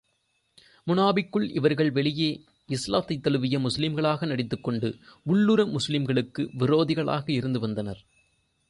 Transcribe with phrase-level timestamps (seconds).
[0.87, 2.43] முனாபிக்குகள் இவர்கள் வெளியே
[2.67, 4.97] இஸ்லாத்தைத் தழுவிய முஸ்லிம்களாக நடித்துக் கொண்டு,
[5.23, 8.05] உள்ளுர முஸ்லிம்களுக்கு விரோதிகளாக இருந்து வந்தனர்.